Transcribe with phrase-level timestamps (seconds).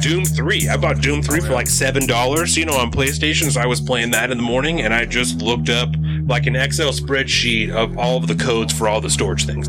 [0.00, 0.68] Doom 3.
[0.68, 3.50] I bought Doom 3 for like $7, you know, on PlayStation.
[3.50, 5.90] So I was playing that in the morning and I just looked up
[6.26, 9.68] like an Excel spreadsheet of all of the codes for all the storage things.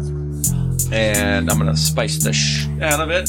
[0.92, 3.28] And I'm gonna spice the sh out of it.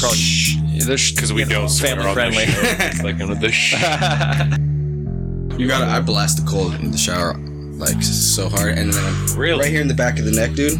[0.00, 2.46] Probably this Because we don't swear family on this friendly.
[2.46, 2.84] show.
[2.86, 3.74] It's like one of the sh-
[5.58, 5.86] You gotta.
[5.86, 7.34] I blast the cold in the shower
[7.78, 9.60] like so hard, and then Really?
[9.60, 10.78] right here in the back of the neck, dude.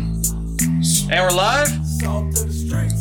[0.62, 1.68] And we're live.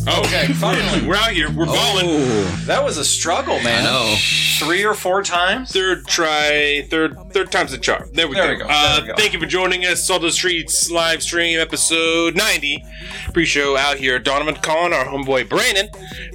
[0.08, 1.08] Okay, finally.
[1.08, 1.50] We're out here.
[1.52, 2.06] We're balling.
[2.08, 3.84] Oh, That was a struggle, man.
[3.84, 4.16] no.
[4.60, 5.72] Three or four times.
[5.72, 8.10] Third try, third third time's the charm.
[8.14, 8.52] There we There go.
[8.54, 9.16] we go, Uh, there we go.
[9.16, 10.06] Thank you for joining us.
[10.06, 12.86] Salt of the Streets live stream episode 90.
[13.34, 14.18] Pre-show out here.
[14.20, 15.90] Donovan Collin, our homeboy Brandon.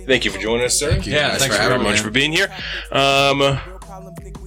[0.06, 0.90] Thank you for joining us, sir.
[0.90, 2.02] Thank you Yeah, guys thanks for very having much me.
[2.04, 2.52] for being here.
[2.92, 3.59] Um,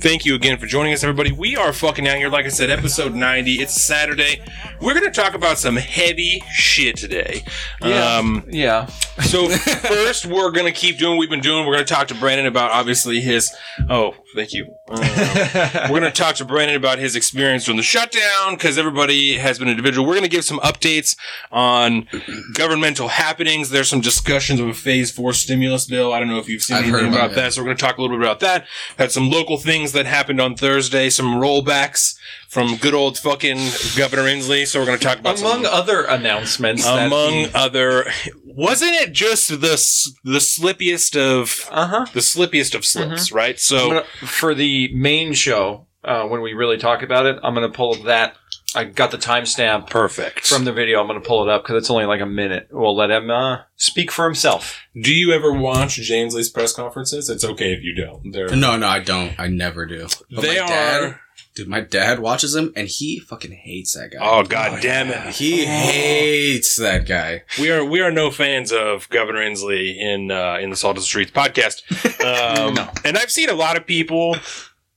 [0.03, 1.31] thank you again for joining us, everybody.
[1.31, 3.53] We are fucking out here, like I said, episode 90.
[3.53, 4.41] It's Saturday.
[4.81, 7.45] We're going to talk about some heavy shit today.
[7.81, 8.87] Um, yeah.
[9.21, 11.65] so first, we're going to keep doing what we've been doing.
[11.65, 13.55] We're going to talk to Brandon about obviously his.
[13.89, 14.75] Oh, thank you.
[14.89, 14.99] Um,
[15.89, 19.57] we're going to talk to Brandon about his experience during the shutdown because everybody has
[19.57, 20.05] been individual.
[20.05, 21.15] We're going to give some updates
[21.49, 22.09] on
[22.53, 23.69] governmental happenings.
[23.69, 26.11] There's some discussions of a phase four stimulus bill.
[26.11, 27.53] I don't know if you've seen I've heard anything about, about that.
[27.53, 28.67] So we're going to talk a little bit about that.
[28.97, 32.15] Had some local things that happened on Thursday, some rollbacks
[32.47, 33.57] from good old fucking
[33.95, 34.67] Governor Inslee.
[34.67, 38.05] So we're going to talk about Among some, other announcements, that among other,
[38.45, 39.77] wasn't it just the
[40.23, 42.05] the slippiest of uh huh.
[42.13, 43.59] the slippiest of slips, right?
[43.59, 47.69] So gonna, for the main show, uh, when we really talk about it, I'm going
[47.69, 48.35] to pull that.
[48.75, 50.47] I got the timestamp perfect.
[50.47, 50.99] from the video.
[50.99, 52.67] I'm going to pull it up because it's only like a minute.
[52.71, 54.79] We'll let him uh, speak for himself.
[54.99, 57.29] Do you ever watch Jay Inslee's press conferences?
[57.29, 58.31] It's okay if you don't.
[58.31, 59.39] They're No, no, I don't.
[59.39, 60.07] I never do.
[60.31, 61.21] But they my dad, are.
[61.55, 61.67] dude.
[61.67, 64.19] My dad watches him and he fucking hates that guy.
[64.21, 65.33] Oh god damn it!
[65.35, 67.43] He hates that guy.
[67.59, 71.03] We are we are no fans of Governor Inslee in uh, in the Salt of
[71.03, 71.81] the Streets podcast.
[72.23, 72.89] Um, No.
[73.03, 74.37] And I've seen a lot of people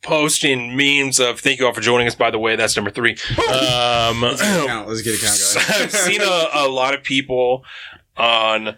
[0.06, 2.14] posting memes of thank you all for joining us.
[2.14, 3.16] By the way, that's number three.
[3.52, 4.88] Um, Let's get a count.
[4.88, 5.82] Let's get a count going.
[5.84, 7.64] I've seen a, a lot of people
[8.16, 8.76] on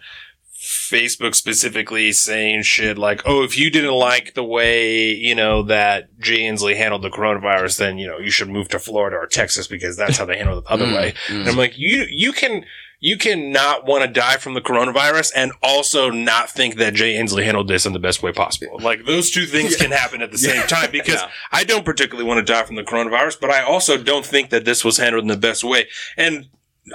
[0.56, 6.18] Facebook specifically saying shit like, "Oh, if you didn't like the way you know that
[6.18, 9.66] Jay Inslee handled the coronavirus, then you know you should move to Florida or Texas
[9.66, 11.40] because that's how they handle it the other Mm, way." mm.
[11.40, 12.64] And I'm like, you you can.
[13.00, 17.44] You cannot want to die from the coronavirus and also not think that Jay Inslee
[17.44, 18.78] handled this in the best way possible.
[18.80, 21.30] Like those two things can happen at the same time because Yeah.
[21.52, 24.64] I don't particularly want to die from the coronavirus, but I also don't think that
[24.64, 25.86] this was handled in the best way.
[26.16, 26.46] And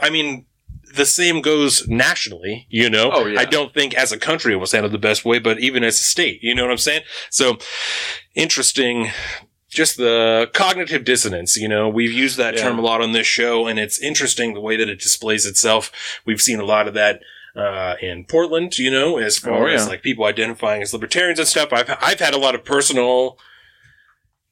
[0.01, 0.45] I mean,
[0.95, 3.09] the same goes nationally, you know?
[3.13, 3.39] Oh, yeah.
[3.39, 5.95] I don't think as a country it was handled the best way, but even as
[5.95, 7.03] a state, you know what I'm saying?
[7.29, 7.57] So
[8.35, 9.09] interesting.
[9.73, 12.61] Just the cognitive dissonance, you know, we've used that Yeah.
[12.63, 15.91] term a lot on this show, and it's interesting the way that it displays itself.
[16.25, 17.22] We've seen a lot of that
[17.56, 19.75] uh, in Portland, you know, as far Oh, yeah.
[19.75, 21.69] as like people identifying as libertarians and stuff.
[21.72, 23.38] I've I've had a lot of personal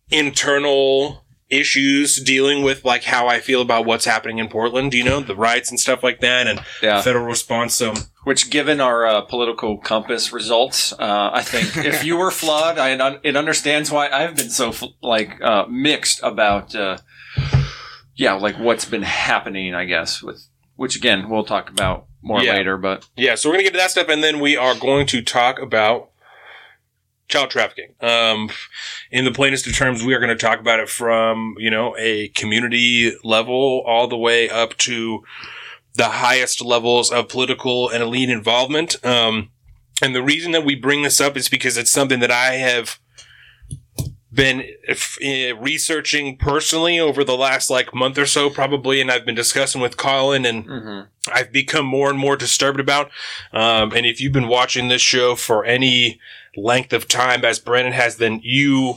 [0.10, 5.20] internal issues dealing with like how I feel about what's happening in Portland, you know,
[5.20, 7.02] the riots and stuff like that and Yeah.
[7.02, 7.76] federal response.
[7.76, 7.94] So
[8.24, 13.18] Which, given our uh, political compass results, uh, I think if you were flawed, I,
[13.24, 16.98] it understands why I've been so like uh, mixed about, uh,
[18.16, 19.74] yeah, like what's been happening.
[19.74, 20.46] I guess with
[20.76, 22.54] which again we'll talk about more Yeah.
[22.54, 22.78] later.
[22.78, 25.24] But yeah, so we're gonna get to that stuff and then we are going to
[25.24, 26.12] talk about
[27.28, 27.94] child trafficking.
[28.02, 28.50] Um,
[29.10, 31.96] in the plainest of terms, we are going to talk about it from, you know,
[31.98, 35.24] a community level all the way up to
[35.96, 39.04] the highest levels of political and elite involvement.
[39.06, 39.50] Um,
[40.02, 43.00] and the reason that we bring this up is because it's something that I have
[44.34, 49.26] been f- eh, researching personally over the last like month or so, probably, and I've
[49.26, 50.66] been discussing with Colin and
[51.32, 53.12] I've become more and more disturbed about.
[53.52, 56.20] Um, and if you've been watching this show for any
[56.56, 58.96] length of time, as Brandon has, then you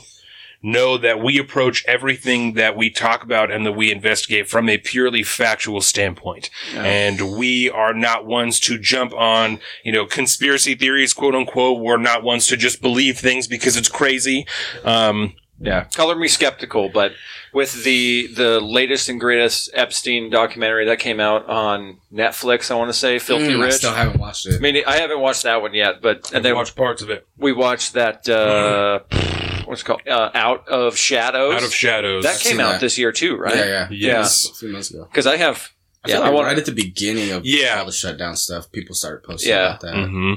[0.65, 4.79] know that we approach everything that we talk about and that we investigate from a
[4.79, 6.49] purely factual standpoint.
[6.75, 11.81] And we are not ones to jump on, you know, conspiracy theories, quote unquote.
[11.81, 14.47] We're not ones to just believe things because it's crazy.
[14.85, 17.13] Um, yeah, color me skeptical, but
[17.53, 22.89] with the the latest and greatest Epstein documentary that came out on Netflix, I want
[22.89, 24.57] to say Filthy Mm, I still haven't watched it.
[24.57, 27.11] I mean, I haven't watched that one yet, but and I've then watched parts of
[27.11, 27.27] it.
[27.39, 29.01] we watched that uh,
[29.67, 31.55] what's it called uh, Out of Shadows.
[31.55, 32.25] Out of Shadows.
[32.25, 32.81] that I've came seen out that.
[32.81, 33.55] this year too, right?
[33.57, 33.89] Yeah, yeah.
[33.91, 34.51] Yes.
[34.51, 35.05] A few months ago.
[35.05, 35.71] Because I have
[36.05, 37.79] I Yeah, feel I like want- right at the beginning of Yeah.
[37.79, 39.69] all the shutdown stuff, people started posting Yeah.
[39.69, 39.95] about that.
[39.95, 40.35] hmm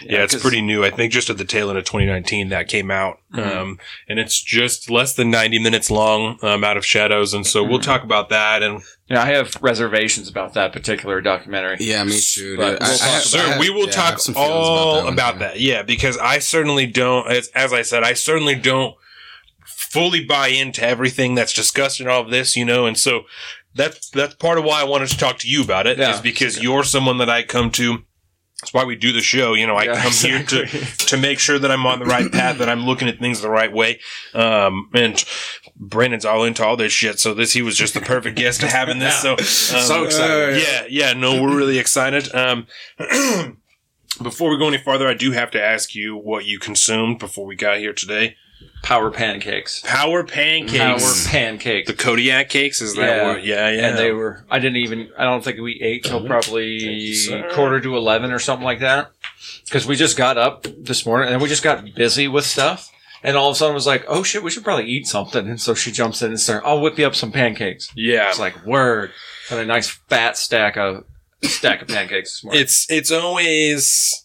[0.00, 0.82] Yeah, it's pretty new.
[0.82, 3.56] I think just at the tail end of 2019 that came out, Mhm.
[3.56, 3.78] um,
[4.08, 6.38] and it's just less than 90 minutes long.
[6.42, 7.82] Um, out of shadows, and so we'll Mhm.
[7.84, 8.62] talk about that.
[8.62, 8.80] And
[9.10, 11.76] Yeah, I have reservations about that particular documentary.
[11.80, 12.56] Yeah, me too.
[12.56, 12.80] But dude.
[12.80, 14.50] we'll I- I talk have- sir, I have- we will yeah, talk have some feelings
[14.52, 15.38] all one, about too.
[15.40, 15.60] that.
[15.60, 17.30] Yeah, because I certainly don't.
[17.30, 18.94] As, as I said, I certainly don't
[19.66, 22.56] fully buy into everything that's discussed in all of this.
[22.56, 23.24] You know, and so
[23.74, 25.98] that's that's part of why I wanted to talk to you about it.
[25.98, 26.20] Is Yeah.
[26.22, 27.98] because you're someone that I come to.
[28.60, 29.52] That's why we do the show.
[29.52, 30.66] You know, I Yeah, come here to
[31.08, 33.50] to make sure that I'm on the right path, that I'm looking at things the
[33.50, 34.00] right way.
[34.32, 35.22] Um, and
[35.76, 38.68] Brandon's all into all this shit, so this he was just the perfect guest to
[38.68, 39.20] have in this.
[39.20, 40.62] So, um, So excited.
[40.62, 42.34] Yeah, yeah, no, we're really excited.
[42.34, 42.66] Um,
[44.22, 47.44] before we go any farther, I do have to ask you what you consumed before
[47.46, 48.36] we got here today.
[48.84, 49.80] Power pancakes.
[49.80, 50.76] Power pancakes.
[50.78, 51.88] Power pancakes.
[51.90, 52.82] the Kodiak cakes.
[52.82, 53.26] Is that Yeah.
[53.26, 53.42] what?
[53.44, 53.88] Yeah, yeah.
[53.88, 54.44] And they were.
[54.50, 55.08] I didn't even.
[55.18, 58.80] I don't think we ate till oh, probably you, quarter to eleven or something like
[58.80, 59.10] that.
[59.64, 62.90] Because we just got up this morning and we just got busy with stuff.
[63.22, 65.58] And all of a sudden, was like, "Oh shit, we should probably eat something." And
[65.58, 66.66] so she jumps in and starts.
[66.66, 67.90] I'll whip you up some pancakes.
[67.96, 68.28] yeah.
[68.28, 69.12] It's like word.
[69.48, 71.04] Had a nice fat stack of
[71.42, 72.60] stack of pancakes this morning.
[72.60, 74.23] it's it's always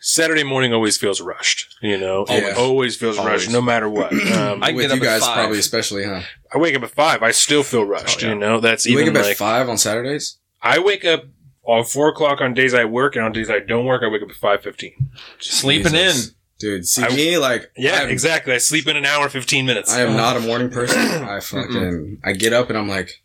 [0.00, 1.74] Saturday morning always feels rushed.
[1.82, 2.54] You know, Yeah.
[2.56, 3.32] always feels Always.
[3.46, 4.12] rushed, no matter what.
[4.38, 5.34] Um, I I, get With up you at guys, five.
[5.34, 6.22] probably especially, huh?
[6.54, 7.22] I wake up at five.
[7.22, 8.22] I still feel rushed.
[8.22, 8.32] Oh, yeah.
[8.34, 10.38] You know, that's You even wake up like at five on Saturdays.
[10.62, 11.24] I wake up
[11.64, 14.22] on four o'clock on days I work, and on days I don't work, I wake
[14.22, 15.10] up at five fifteen.
[15.40, 16.28] Sleeping Jesus.
[16.28, 16.34] in.
[16.58, 16.86] dude.
[16.86, 18.54] See I- me, like, Yeah, I'm, exactly.
[18.54, 19.92] I sleep in an hour, fifteen minutes.
[19.92, 20.98] I am not a morning person.
[21.00, 23.22] I fucking, I get up and I'm like,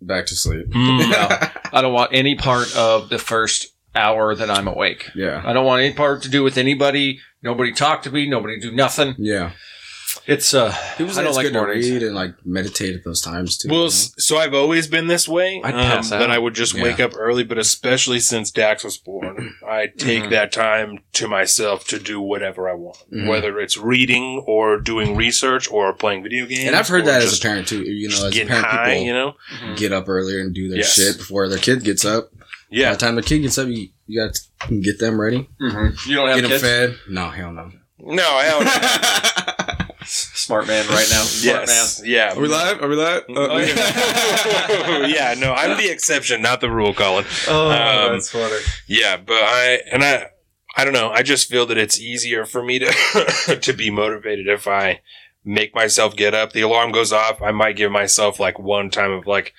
[0.00, 0.68] back to sleep.
[0.68, 1.10] Mm.
[1.10, 1.48] No.
[1.72, 5.10] I don't want any part of the first hour that I'm awake.
[5.14, 7.20] yeah, I don't want any part to do with anybody.
[7.42, 8.26] Nobody talk to me.
[8.28, 9.14] Nobody do nothing.
[9.18, 9.52] yeah.
[10.26, 11.86] It's uh, People say I don't it's like good mornings.
[11.86, 13.68] to read and like meditate at those times too.
[13.68, 13.88] Well, you know?
[13.90, 15.60] so I've always been this way.
[15.62, 16.04] I'd um, out.
[16.10, 16.84] that I would just Yeah.
[16.84, 20.30] wake up early, but especially since Dax was born, I take Mhm.
[20.30, 23.26] that time to myself to do whatever I want, Mhm.
[23.26, 26.64] whether it's reading or doing research or playing video games.
[26.68, 27.82] and I've heard or that as just a parent too.
[27.82, 28.90] You know, as a getting parent, high.
[28.94, 29.34] people You know,
[29.76, 30.94] get up earlier and do their Yes.
[30.94, 32.30] shit before their kid gets up.
[32.74, 32.90] By yeah.
[32.92, 34.34] the time the kid gets up, you, you got
[34.68, 36.06] to get them ready, Mhm.
[36.06, 36.62] you don't have get them kids.
[36.62, 36.98] fed.
[37.08, 37.70] No, hell no.
[38.00, 39.96] No, I don't.
[40.06, 41.22] Smart man, right now.
[41.22, 42.34] Smart yes, yeah.
[42.34, 42.82] Are we live?
[42.82, 43.22] Are we live?
[43.30, 45.06] Oh, yeah.
[45.06, 47.24] yeah, no, I'm the exception, not the rule, Colin.
[47.48, 48.56] Oh, Um, that's funny.
[48.86, 50.26] Yeah, but I and I
[50.76, 51.10] I don't know.
[51.10, 55.00] I just feel that it's easier for me to to be motivated if I
[55.44, 56.52] make myself get up.
[56.52, 57.40] The alarm goes off.
[57.40, 59.54] I might give myself like one time of like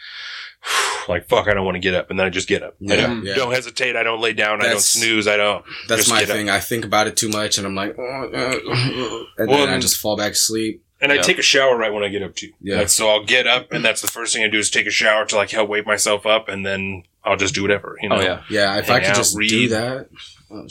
[1.08, 2.76] like fuck, I don't want to get up, and then I just get up.
[2.90, 3.36] I don't, yeah.
[3.36, 3.96] don't hesitate.
[3.96, 4.62] I don't lay down.
[4.62, 5.28] I don't snooze.
[5.28, 5.64] I don't.
[5.88, 6.36] That's Just my get up.
[6.36, 6.50] thing.
[6.50, 9.80] I think about it too much, and I'm like, "Oh, uh," and Well, then I
[9.80, 10.84] just fall back to sleep.
[11.02, 12.52] And I take a shower right when I get up too.
[12.62, 12.78] Yeah.
[12.78, 14.92] That's, so I'll get up, and that's the first thing I do is take a
[14.92, 17.98] shower to like help wake myself up, and then I'll just do whatever.
[18.02, 18.16] You know.
[18.16, 20.10] Oh yeah, Yeah, if I could out, just do that.
[20.50, 20.68] Oh,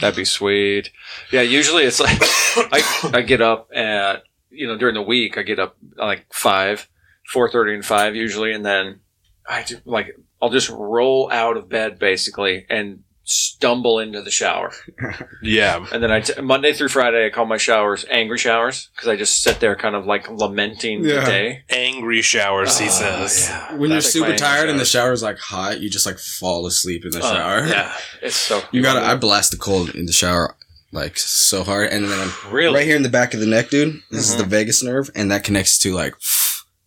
[0.00, 0.90] That'd be sweet.
[1.32, 5.42] Yeah, usually it's like I I get up at you know during the week I
[5.42, 6.88] get up at like five,
[7.32, 9.00] four thirty and five usually, and then
[9.48, 14.72] I do, like I'll just roll out of bed basically and stumble into the shower.
[15.42, 15.84] Yeah.
[15.92, 19.16] And then I t- Monday through Friday I call my showers angry showers because I
[19.16, 21.64] just sit there kind of like lamenting the day.
[21.68, 23.46] Angry showers, he Oh, says.
[23.48, 23.72] yeah.
[23.76, 25.08] When you're like super my tired and the shower.
[25.08, 27.66] shower's like hot, you just like fall asleep in the Oh, shower.
[27.66, 29.04] yeah, it's so You gotta.
[29.04, 30.56] I blast the cold in the shower
[30.92, 33.68] like so hard, and then I'm really right here in the back of the neck,
[33.68, 34.00] dude.
[34.10, 34.38] This is Mhm.
[34.38, 36.14] the vagus nerve, and that connects to like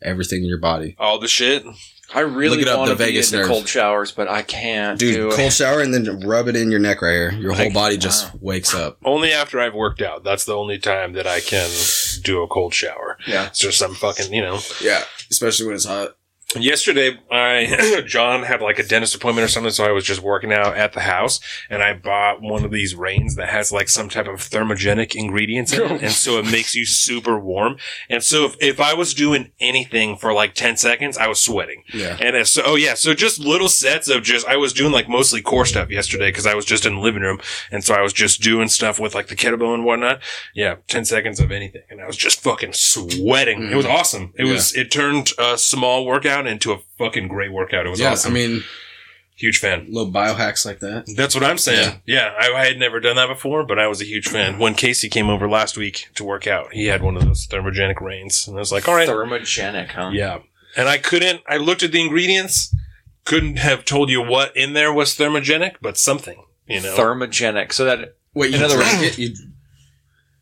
[0.02, 0.96] everything in your body.
[1.00, 1.64] All the shit.
[2.14, 3.48] I really Look it up, want to the be vagus into nerve.
[3.52, 5.34] cold showers, but I can't Dude, do it.
[5.36, 7.32] cold shower and then rub it in your neck right here.
[7.34, 8.40] Your whole Like, body just wow.
[8.42, 8.98] wakes up.
[9.06, 10.24] Only after I've worked out.
[10.24, 11.70] That's the only time that I can
[12.24, 13.18] do a cold shower.
[13.28, 13.48] Yeah.
[13.48, 14.60] It's just some fucking, you know.
[14.82, 16.17] Yeah, especially when it's hot.
[16.56, 20.54] Yesterday, I John had like a dentist appointment or something, so I was just working
[20.54, 24.08] out at the house, and I bought one of these Reigns that has like some
[24.08, 27.76] type of thermogenic ingredients in it, and so it makes you super warm.
[28.10, 31.84] And so if, if I was doing anything for like ten seconds, I was sweating.
[31.94, 32.16] Yeah.
[32.22, 35.10] And it's, so, oh yeah, so just little sets of just, I was doing like
[35.10, 37.42] mostly core stuff yesterday because I was just in the living room.
[37.72, 40.22] And so I was just doing stuff with like the kettlebell and whatnot.
[40.56, 41.82] Yeah, 10 seconds of anything.
[41.90, 43.70] And I was just fucking sweating.
[43.70, 43.94] It was mm.
[43.94, 44.34] awesome.
[44.38, 44.54] It Yeah.
[44.54, 47.86] was, it turned a small workout into a fucking great workout.
[47.86, 48.32] It was yeah, awesome.
[48.32, 48.64] I mean,
[49.36, 49.88] huge fan.
[49.90, 51.06] little biohacks like that.
[51.16, 52.02] That's what I'm saying.
[52.06, 54.60] Yeah, I, I had never done that before, but I was a huge fan.
[54.60, 58.02] When Casey came over last week to work out, he had one of those thermogenic
[58.02, 58.48] Reigns.
[58.48, 59.08] And I was like, all right.
[59.08, 60.12] Thermogenic, huh?
[60.14, 60.40] Yeah.
[60.76, 62.76] And I couldn't, I looked at the ingredients,
[63.26, 66.96] couldn't have told you what in there was thermogenic, but something, you know.
[66.96, 67.74] Thermogenic.
[67.74, 69.18] So that Wait, you In other words- it?
[69.18, 69.34] You,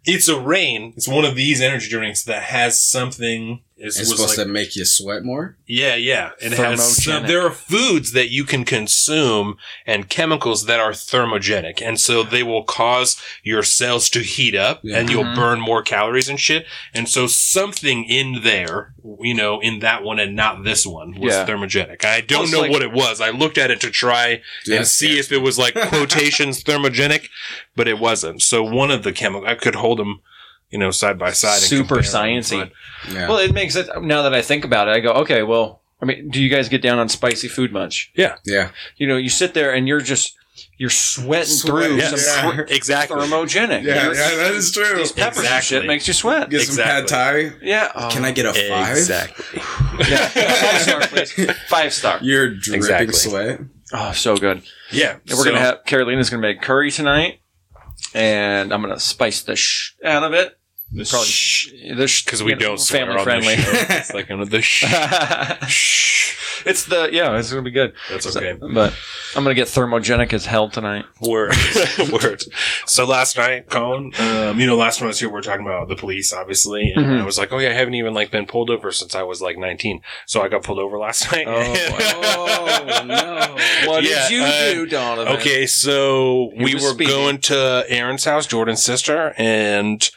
[0.04, 0.94] it's a Reign.
[0.96, 4.78] It's one of these energy drinks that has something Is, It's supposed like- to make
[4.78, 5.58] you sweat more.
[5.68, 6.30] Yeah, yeah.
[6.42, 10.92] And it has some, there are foods that you can consume and chemicals that are
[10.92, 11.82] thermogenic.
[11.82, 15.00] And so they will cause your cells to heat up Yeah.
[15.00, 15.36] and you'll Mhm.
[15.36, 16.66] burn more calories and shit.
[16.94, 21.34] And so something in there, you know, in that one and not this one was
[21.34, 21.46] Yeah.
[21.46, 22.06] thermogenic.
[22.06, 23.20] I don't Plus, know like- what it was.
[23.20, 26.64] I looked at it to try Dude, and see scares if it was like quotations
[26.64, 27.28] thermogenic,
[27.76, 28.42] but it wasn't.
[28.42, 30.22] So one of the chemicals I could hold them,
[30.70, 31.60] you know, side by side.
[31.60, 32.60] Super compare 'em, sciencey.
[32.60, 33.28] but- Yeah.
[33.30, 33.88] Well, it makes it.
[34.02, 36.70] Now that I think about it, I go, okay, well, I mean, do you guys
[36.70, 38.12] get down on spicy food much?
[38.16, 38.36] yeah.
[38.46, 38.70] Yeah.
[38.98, 40.34] You know, you sit there and you're just
[40.78, 42.16] you're sweating Sweating, through Yeah.
[42.16, 42.64] some Yeah.
[42.66, 43.18] cr- Exactly.
[43.22, 43.84] thermogenic.
[43.84, 44.96] Yeah, You're- yeah, that is true.
[44.98, 46.50] These peppers and shit makes you sweat.
[46.50, 47.52] Get some pad thai.
[47.62, 47.92] Yeah.
[47.94, 48.10] Oh.
[48.12, 48.96] Can I get a five?
[48.98, 49.62] Exactly.
[50.10, 50.28] Yeah.
[50.28, 51.52] Five star, please.
[51.68, 52.20] Five star.
[52.22, 53.14] You're dripping Exactly.
[53.14, 53.60] sweat.
[53.94, 54.62] Oh, so good.
[54.92, 55.12] Yeah.
[55.12, 57.40] And we're so- gonna have Carolina's gonna make curry tonight,
[58.16, 60.58] and I'm gonna spice the sh out of it.
[61.04, 63.56] Probably the sh because we you know, don't swear family on friendly.
[63.56, 63.86] This show.
[63.96, 64.86] It's like under the sh-
[65.68, 66.64] shh.
[66.66, 67.94] it's the yeah, it's gonna be good.
[68.10, 68.54] That's So- okay.
[68.54, 68.94] but
[69.36, 71.06] I'm gonna get thermogenic as hell tonight.
[71.22, 71.54] Word,
[72.12, 72.44] word.
[72.86, 75.66] So last night, Colin, um, you know, last time I was here, we were talking
[75.66, 77.22] about the police, obviously, and Mhm.
[77.22, 79.42] I was like, "Oh yeah, I haven't even like been pulled over since I was
[79.42, 81.46] like 19." So I got pulled over last night.
[81.48, 83.56] Oh, no.
[83.92, 85.34] What Yeah, did you uh, do, Donovan?
[85.38, 87.14] Okay, so He we were speeding.
[87.14, 90.10] going to Aaron's house, Jordan's sister, and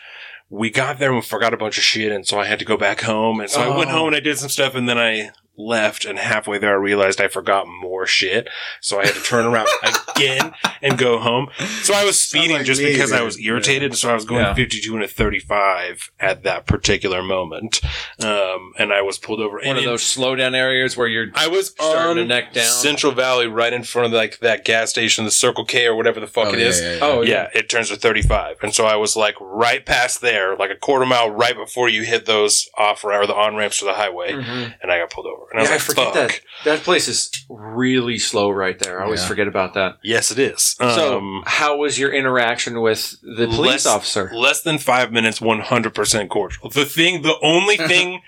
[0.51, 2.65] we got there and we forgot a bunch of shit, and so I had to
[2.65, 3.41] go back home.
[3.41, 3.95] And so I went Oh.
[3.99, 7.21] home and I did some stuff, and then I left, and halfway there I realized
[7.21, 8.49] I forgot more shit,
[8.81, 9.69] so I had to turn around
[10.17, 11.49] again and go home.
[11.83, 14.45] So I was speeding like just me, because I was irritated, so I was going
[14.45, 14.55] Yeah.
[14.55, 17.81] 52 and a 35 at that particular moment,
[18.23, 19.57] um, and I was pulled over.
[19.57, 22.25] One and of in- those slow down areas where you're I was starting on to
[22.25, 22.65] neck down.
[22.65, 26.21] Central Valley, right in front of like that gas station, the Circle K or whatever
[26.21, 26.81] the fuck it is.
[26.81, 26.83] Oh, it yeah, is.
[26.83, 26.99] yeah, yeah.
[27.03, 28.57] Oh, Yeah, it turns to 35.
[28.63, 32.03] And so I was like right past there, like a quarter mile right before you
[32.03, 34.33] hit those off or the on ramps to the highway.
[34.33, 34.75] Mhm.
[34.83, 35.48] And I got pulled over.
[35.51, 36.15] And I was Yeah, I forget fuck.
[36.15, 36.41] that.
[36.65, 39.01] That place is really slow right there.
[39.01, 39.29] I always Yeah.
[39.29, 39.97] forget about that.
[40.03, 40.77] Yes, it is.
[40.79, 44.31] So, Um, how was your interaction with the less- police officer?
[44.35, 46.69] Less than five minutes, 100% cordial.
[46.69, 48.21] The thing, the only thing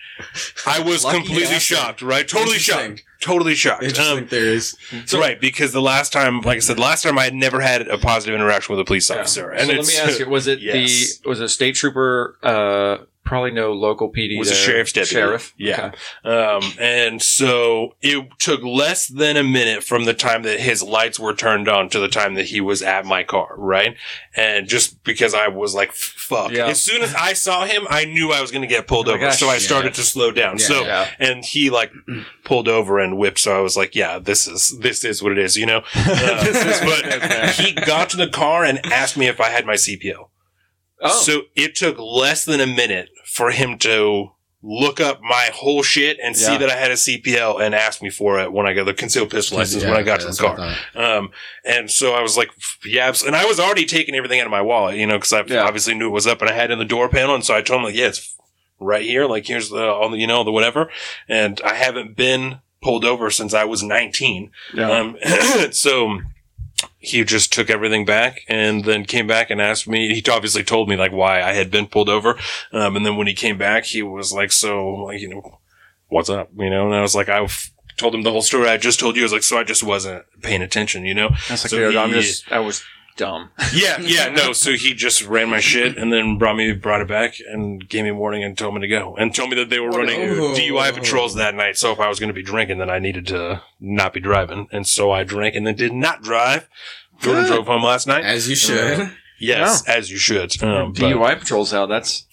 [0.66, 1.76] I was Lucky completely bastard.
[1.78, 2.26] shocked, right?
[2.26, 2.96] Totally Interesting.
[2.96, 3.04] shocked.
[3.20, 3.82] Totally shocked.
[3.82, 4.74] Interesting Um, theories.
[5.12, 7.98] right, because the last time, like I said, last time I had never had a
[7.98, 9.52] positive interaction with a police officer.
[9.58, 11.18] so let it's- me ask you: Was it Yes.
[11.18, 12.36] the was it state trooper?
[12.42, 14.36] Uh, probably no local PD.
[14.38, 15.14] Was a sheriff's deputy.
[15.14, 15.54] Sheriff.
[15.56, 15.92] Yeah.
[16.26, 16.36] Okay.
[16.36, 21.20] Um, and so it took less than a minute from the time that his lights
[21.20, 23.94] were turned on to the time that he was at my car, right?
[24.34, 26.50] And just because I was like, fuck.
[26.50, 26.66] Yeah.
[26.66, 29.12] As soon as I saw him, I knew I was going to get pulled Oh
[29.12, 29.20] over.
[29.20, 29.38] gosh.
[29.38, 29.58] so I Yeah.
[29.60, 30.58] started to slow down.
[30.58, 31.08] Yeah, so, yeah.
[31.20, 31.92] and he like
[32.44, 33.38] pulled over and whipped.
[33.38, 35.82] So I was like, yeah, this is, this is what it is, you know?
[35.94, 37.52] Uh, This is what it is, man.
[37.54, 40.29] he got to the car and asked me if I had my CPL.
[41.02, 45.82] Oh, So it took less than a minute for him to look up my whole
[45.82, 48.74] shit and see that I had a CPL and ask me for it when I
[48.74, 50.56] got the concealed pistol license when I got to the car.
[50.94, 51.30] Um,
[51.64, 52.50] and so I was like,
[52.84, 55.42] yeah, and I was already taking everything out of my wallet, you know, because I
[55.46, 55.62] Yeah.
[55.64, 57.34] obviously knew it was up and I had it in the door panel.
[57.34, 58.34] And so I told him, like, yeah, it's
[58.78, 59.24] right here.
[59.24, 60.90] Like, here's the, all the, you know, the whatever.
[61.26, 64.50] And I haven't been pulled over since I was 19.
[64.74, 64.90] yeah.
[64.90, 65.16] Um,
[65.72, 66.20] so
[67.02, 70.14] he just took everything back and then came back and asked me.
[70.14, 72.38] He obviously told me like why I had been pulled over.
[72.72, 75.60] Um, and then when he came back, he was like, so like, you know,
[76.08, 76.50] what's up?
[76.56, 77.48] You know, and I was like, I
[77.96, 79.22] told him the whole story I just told you.
[79.22, 81.30] I was like, so I just wasn't paying attention, you know?
[81.48, 82.84] That's like, so dude, I'm just I was
[83.20, 83.50] dumb.
[83.74, 84.52] Yeah, yeah, no.
[84.52, 88.04] So he just ran my shit and then brought me, brought it back and gave
[88.04, 90.20] me a warning and told me to go and told me that they were running
[90.22, 90.54] Oh.
[90.56, 91.76] DUI patrols that night.
[91.76, 94.66] So if I was going to be drinking, then I needed to not be driving.
[94.72, 96.68] And so I drank and then did not drive.
[97.20, 97.52] Jordan Good.
[97.52, 98.24] drove home last night.
[98.24, 99.12] As you should.
[99.38, 100.62] Yes, as you should.
[100.62, 101.88] Um, DUI patrols out.
[101.88, 102.26] That's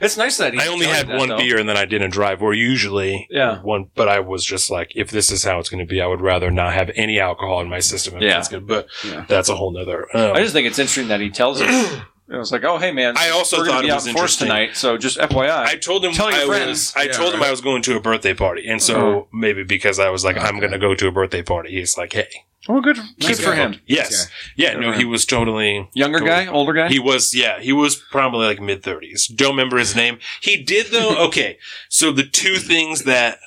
[0.00, 1.36] it's nice that he I only had that, one though.
[1.36, 2.42] beer and then I didn't drive.
[2.42, 3.60] Or usually, Yeah.
[3.62, 3.90] one.
[3.94, 6.20] But I was just like, if this is how it's going to be, I would
[6.20, 8.16] rather not have any alcohol in my system.
[8.16, 8.34] If Yeah.
[8.34, 8.66] that's good.
[8.66, 9.24] But Yeah.
[9.28, 10.06] that's a whole nother.
[10.16, 12.00] Um, I just think it's interesting that he tells us.
[12.26, 13.18] It was like, oh, hey, man.
[13.18, 14.48] I also we're thought be it was in interesting.
[14.48, 15.66] tonight, so just FYI.
[15.66, 16.68] I told him Tell your I friends.
[16.68, 16.92] was.
[16.96, 17.42] I Yeah, told him.
[17.42, 19.26] I was going to a birthday party, and so Mhm.
[19.34, 21.72] maybe because I was like, I'm going to go to a birthday party.
[21.72, 22.28] He's like, Hey,
[22.68, 22.96] well, good.
[22.96, 23.80] Nice Good for him.
[23.86, 25.88] yes, yeah, Good no, he was totally.
[25.94, 26.46] Younger Totally.
[26.46, 26.88] guy, older guy.
[26.88, 29.26] He was, yeah, he was probably like mid thirties.
[29.26, 30.18] Don't remember his name.
[30.40, 31.16] He did though.
[31.26, 33.38] Okay, so the two things that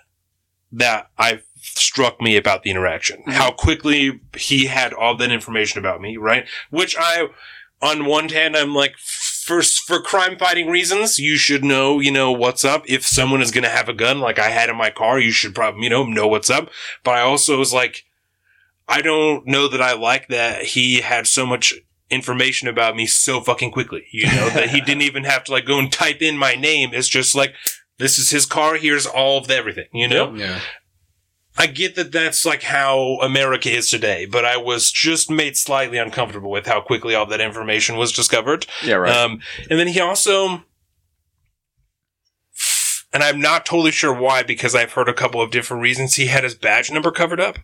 [0.71, 3.31] that I struck me about the interaction, Mm-hmm.
[3.31, 6.45] how quickly he had all that information about me, right?
[6.69, 7.27] Which I,
[7.81, 12.31] on one hand, I'm like, for for crime fighting reasons, you should know, you know,
[12.31, 12.83] what's up.
[12.87, 15.31] If someone is going to have a gun, like I had in my car, you
[15.31, 16.69] should probably, you know, know what's up.
[17.03, 18.03] But I also was like,
[18.87, 21.73] I don't know that I like that he had so much
[22.09, 24.05] information about me so fucking quickly.
[24.11, 26.91] You know, that he didn't even have to like go and type in my name.
[26.93, 27.53] It's just like,
[27.97, 28.75] this is his car.
[28.75, 29.87] Here's all of the everything.
[29.93, 30.33] You know.
[30.33, 30.59] Yeah.
[31.59, 35.97] I get that that's like how America is today, but I was just made slightly
[35.97, 38.67] uncomfortable with how quickly all that information was discovered.
[38.83, 39.11] Yeah, right.
[39.11, 40.63] Um, and then he also,
[43.11, 46.13] and I'm not totally sure why, because I've heard a couple of different reasons.
[46.13, 47.57] He had his badge number covered up.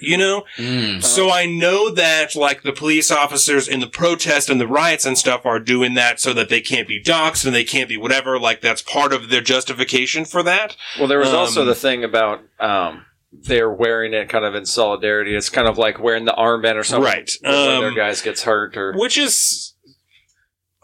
[0.00, 1.02] You know, Mm.
[1.02, 5.16] so I know that like the police officers in the protest and the riots and
[5.16, 8.38] stuff are doing that so that they can't be doxxed and they can't be whatever.
[8.38, 10.76] Like that's part of their justification for that.
[10.98, 14.66] Well, there was also Um, the thing about um, they're wearing it kind of in
[14.66, 15.34] solidarity.
[15.34, 17.04] It's kind of like wearing the armband or something.
[17.10, 17.30] Right.
[17.42, 19.71] when their Um, guys gets hurt or Which is,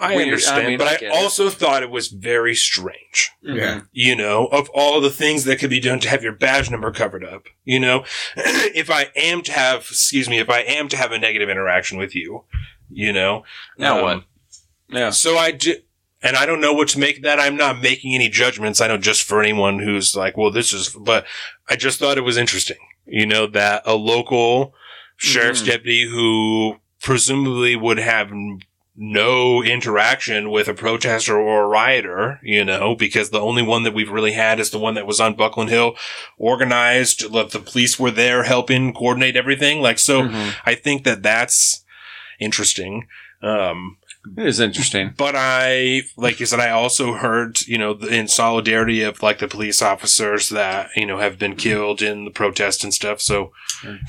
[0.01, 0.29] I Weird.
[0.29, 1.17] understand, I mean, but I I, get it.
[1.17, 3.31] also thought it was very strange.
[3.43, 3.81] Yeah.
[3.93, 6.91] You know, of all the things that could be done to have your badge number
[6.93, 7.47] covered up.
[7.65, 8.05] You know,
[8.37, 11.99] if I am to have, excuse me, if I am to have a negative interaction
[11.99, 12.45] with you,
[12.91, 13.43] you know,
[13.77, 14.25] Now um, what?
[14.91, 15.11] Yeah.
[15.11, 15.75] So I do,
[16.23, 17.41] and I don't know what to make of that.
[17.41, 18.81] I'm not making any judgments.
[18.81, 21.27] I know just for anyone who's like, well, this is, but
[21.69, 24.75] I just thought it was interesting, you know, that a local
[25.17, 25.67] sheriff's Mhm.
[25.67, 28.61] deputy who presumably would have n-
[29.01, 33.95] no interaction with a protester or a rioter, you know, because the only one that
[33.95, 35.95] we've really had is the one that was on Buckland Hill,
[36.37, 39.81] organized, the police were there helping coordinate everything.
[39.81, 40.55] Like, so Mhm.
[40.67, 41.85] I think that that's
[42.41, 43.07] interesting.
[43.41, 43.99] Um,
[44.37, 45.15] It is interesting.
[45.17, 49.47] but I, like you said, I also heard, you know, in solidarity of like the
[49.49, 53.21] police officers that, you know, have been killed in the protest and stuff.
[53.21, 53.53] So,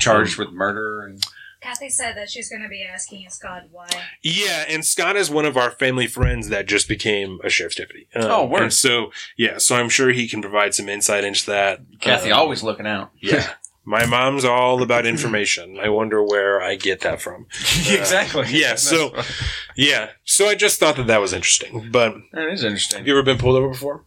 [0.00, 1.22] charged with murder and
[1.60, 3.86] Kathy said that she's going to be asking Scott why.
[4.22, 4.64] yeah.
[4.68, 8.08] And Scott is one of our family friends that just became a sheriff's deputy.
[8.14, 8.62] Um, Oh, word.
[8.62, 11.80] And so, yeah, so I'm sure he can provide some insight into that.
[12.00, 13.10] Kathy Um, always looking out.
[13.20, 13.52] Yeah.
[13.82, 15.78] My mom's all about information.
[15.82, 17.46] I wonder where I get that from.
[17.88, 18.46] exactly.
[18.50, 19.12] yeah, so-
[19.74, 20.10] Yeah.
[20.24, 21.88] So I just thought that that was interesting.
[21.90, 23.06] But it is have interesting.
[23.06, 24.04] you ever been pulled over before?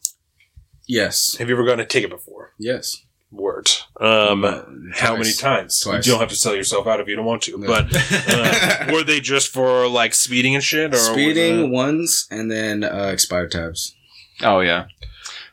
[0.88, 1.36] Yes.
[1.38, 2.53] Have you ever gotten a ticket before?
[2.60, 3.03] Yes.
[3.33, 3.69] Word.
[3.99, 4.61] Um, Uh,
[4.93, 5.79] how many times?
[5.79, 6.05] Twice.
[6.05, 7.57] You don't have to sell yourself out if you don't want to.
[7.57, 7.65] No.
[7.67, 7.87] But
[8.29, 10.93] uh, were they just for like speeding and shit?
[10.93, 13.95] Or Speeding it- ones and then uh, expired tabs.
[14.41, 14.85] Oh yeah,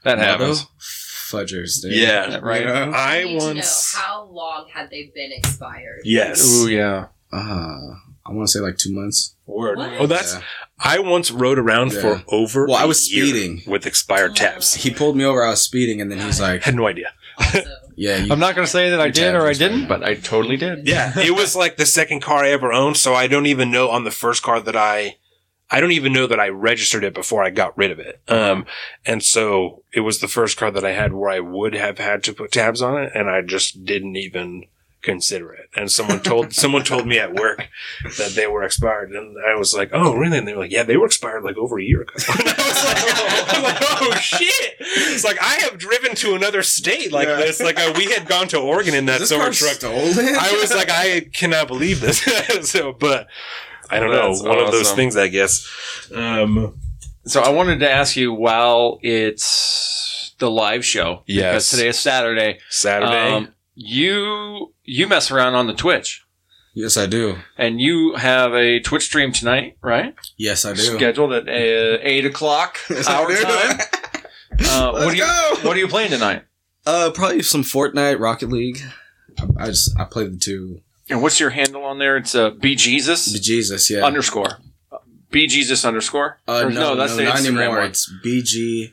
[0.04, 0.66] that happens.
[0.78, 1.92] Fudgers, dude.
[1.92, 2.38] Yeah.
[2.42, 2.62] Right.
[2.62, 2.92] You know?
[2.94, 3.94] I need to know once.
[3.94, 6.00] how long had they been expired?
[6.04, 6.42] Yes.
[6.44, 7.06] Oh yeah.
[7.32, 7.94] Uh,
[8.26, 9.36] I want to say like two months.
[9.46, 9.78] Word.
[9.78, 9.92] What?
[9.98, 10.34] Oh, that's.
[10.34, 10.42] Yeah.
[10.82, 12.00] I once rode around Yeah.
[12.00, 12.66] for over.
[12.66, 13.62] Well, I a was year speeding.
[13.66, 14.74] with expired tabs.
[14.74, 15.44] He pulled me over.
[15.44, 17.12] I was speeding, and then he's like, Had no idea.
[17.54, 17.62] Also,
[17.96, 20.14] "Yeah, you, I'm not going to say that I did or I didn't, but I
[20.14, 20.86] totally did.
[20.88, 23.90] Yeah, it was like the second car I ever owned, so I don't even know
[23.90, 25.16] on the first car that I
[25.70, 28.20] I don't even know that I registered it before I got rid of it.
[28.28, 28.66] Um
[29.04, 32.22] and so it was the first car that I had where I would have had
[32.24, 34.64] to put tabs on it and I just didn't even
[35.02, 35.70] consider it.
[35.74, 37.68] And someone told someone told me at work
[38.18, 40.82] that they were expired and I was like, "Oh, really?" And they were like, "Yeah,
[40.82, 43.78] they were expired like over a year ago." And I was like, I was like,
[44.02, 47.36] "Oh shit." It's like I have driven to another state like Yeah.
[47.36, 47.60] this.
[47.60, 50.56] Like uh, we had gone to Oregon in that this summer car truck stolen." I
[50.60, 52.20] was like, I cannot believe this.
[52.70, 53.26] so, but
[53.90, 54.28] I don't know.
[54.28, 55.66] That's One of those things, I guess.
[56.14, 56.78] Um,
[57.26, 61.22] So I wanted to ask you while it's the live show.
[61.26, 61.52] Yes.
[61.52, 62.58] Because today is Saturday.
[62.70, 63.32] Saturday.
[63.32, 63.52] Um,
[63.82, 66.22] you you mess around on the Twitch.
[66.74, 67.36] yes, I do.
[67.56, 70.14] And you have a Twitch stream tonight, right?
[70.36, 70.82] Yes, I do.
[70.82, 73.78] Scheduled at uh, eight o'clock Yes, our time.
[74.62, 75.56] Uh, what Let's are you go.
[75.68, 76.42] What are you playing tonight?
[76.84, 78.82] Uh, probably some Fortnite, Rocket League.
[79.38, 80.82] I, I just I played the two.
[81.08, 82.18] And what's your handle on there?
[82.18, 84.04] It's uh, B Jesus Jesus, yeah.
[84.04, 84.58] underscore.
[85.30, 86.40] B Jesus underscore.
[86.46, 87.76] uh, Or no, that's no, the not Instagram anymore.
[87.78, 87.86] one.
[87.86, 88.92] It's BG,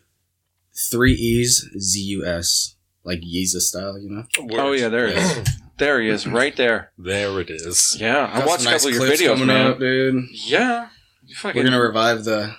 [0.89, 2.75] three E's, Z U S,
[3.07, 4.23] like Yeezus style, you know.
[4.59, 5.49] Oh yeah, there it is.
[5.77, 6.91] There he is, right there.
[6.97, 7.97] there it is.
[7.99, 9.71] Yeah, I Got watched some a couple of your videos, coming man.
[9.71, 10.25] up, dude.
[10.45, 10.89] Yeah,
[11.37, 11.59] fucking.
[11.59, 12.55] We're gonna revive the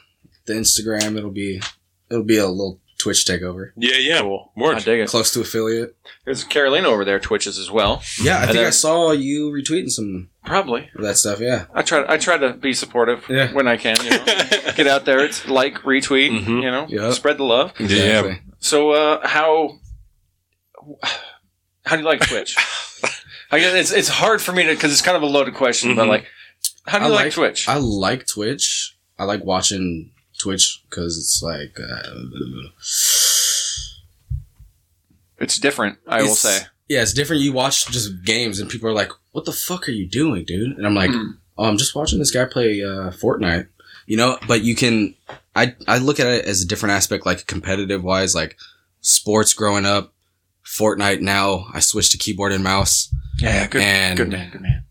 [0.46, 1.16] the Instagram.
[1.16, 1.60] It'll be
[2.10, 4.20] it'll be a little Twitch takeover, Yeah, yeah.
[4.22, 4.50] cool.
[4.56, 4.76] Word.
[4.76, 5.08] I dig it.
[5.08, 5.96] close to affiliate.
[6.24, 8.02] There's Carolina over there twitches as well.
[8.20, 10.88] Yeah, I And think I saw you retweeting some Probably.
[10.96, 11.38] of that stuff.
[11.40, 12.04] Yeah, I try.
[12.08, 13.52] I try to be supportive Yeah.
[13.52, 13.96] when I can.
[14.02, 14.24] You know,
[14.74, 15.24] get out there.
[15.24, 16.40] It's like retweet.
[16.44, 16.62] Mhm.
[16.62, 17.12] You know, Yep.
[17.14, 17.72] spread the love.
[17.78, 18.40] exactly.
[18.58, 19.78] So, uh, how
[21.84, 22.56] how do you like Twitch?
[23.50, 25.96] I guess it's it's hard for me to because it's kind of a loaded question,
[25.96, 26.08] but Mhm.
[26.08, 26.26] like,
[26.86, 27.68] how do you like, like- Twitch?
[27.68, 28.96] I like Twitch.
[29.18, 32.68] I like watching Twitch because it's like uh,
[35.40, 35.98] it's different.
[36.06, 36.66] I will say.
[36.88, 37.42] yeah, it's different.
[37.42, 40.76] You watch just games and people are like, "What the fuck are you doing, dude?"
[40.76, 41.32] And I'm like, Mhm.
[41.56, 43.68] "Oh, I'm just watching this guy play uh, Fortnite."
[44.06, 45.14] You know, but you can.
[45.54, 48.56] I I look at it as a different aspect, like competitive wise, like
[49.00, 50.12] sports growing up.
[50.76, 54.84] Fortnite now, I switched to keyboard and mouse, Yeah, good, and good man, good man.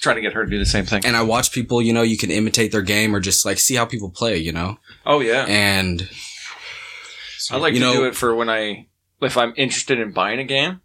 [0.00, 1.04] Trying to get her to do the same thing.
[1.04, 1.80] and I watch people.
[1.82, 4.36] You know, you can imitate their game or just like see how people play.
[4.38, 6.08] You know, oh yeah, and.
[7.50, 8.86] I like You to know- do it for when I,
[9.20, 10.80] if I'm interested in buying a game,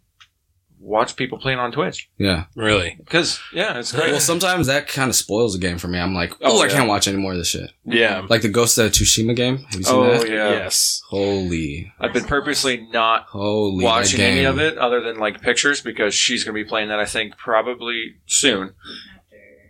[0.80, 2.08] watch people playing on Twitch.
[2.18, 2.46] Yeah.
[2.56, 2.96] really.
[2.98, 4.10] Because, yeah, it's great.
[4.10, 5.98] Well, sometimes that kind of spoils the game for me.
[5.98, 6.72] I'm like, Oh, oh, I yeah.
[6.72, 7.70] can't watch any more of this shit.
[7.84, 8.26] Yeah.
[8.28, 9.58] Like the Ghost of Tsushima game.
[9.58, 10.28] Have you seen oh, that?
[10.28, 10.50] yeah.
[10.50, 11.02] Yes.
[11.08, 13.84] Holy, I've been purposely not holy.
[13.84, 16.98] watching any of it other than like pictures because she's going to be playing that,
[16.98, 18.72] I think, probably soon